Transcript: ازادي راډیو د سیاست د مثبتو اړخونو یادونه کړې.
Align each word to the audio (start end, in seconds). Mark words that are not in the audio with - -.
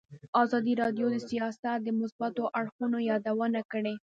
ازادي 0.43 0.73
راډیو 0.81 1.07
د 1.11 1.17
سیاست 1.29 1.65
د 1.83 1.87
مثبتو 1.99 2.43
اړخونو 2.59 2.97
یادونه 3.09 3.59
کړې. 3.71 3.95